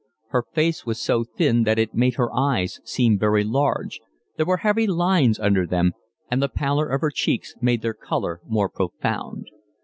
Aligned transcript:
Her 0.29 0.41
face 0.51 0.83
was 0.83 0.99
so 0.99 1.23
thin 1.23 1.61
that 1.61 1.77
it 1.77 1.93
made 1.93 2.15
her 2.15 2.35
eyes 2.35 2.79
seem 2.83 3.19
very 3.19 3.43
large; 3.43 3.99
there 4.35 4.47
were 4.47 4.57
heavy 4.65 4.87
lines 4.87 5.39
under 5.39 5.67
them, 5.67 5.91
and 6.31 6.41
the 6.41 6.49
pallor 6.49 6.87
of 6.87 7.01
her 7.01 7.11
cheeks 7.11 7.53
made 7.61 7.83
their 7.83 7.93
colour 7.93 8.41
more 8.47 8.67
profound. 8.67 9.49